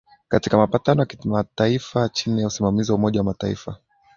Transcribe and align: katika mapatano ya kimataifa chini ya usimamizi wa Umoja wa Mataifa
katika 0.27 0.57
mapatano 0.57 0.99
ya 1.01 1.05
kimataifa 1.05 2.09
chini 2.09 2.41
ya 2.41 2.47
usimamizi 2.47 2.91
wa 2.91 2.97
Umoja 2.97 3.19
wa 3.19 3.23
Mataifa 3.23 3.77